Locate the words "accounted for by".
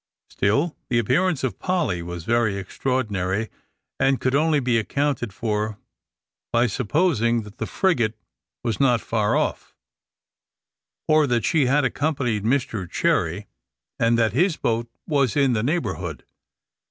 4.79-6.65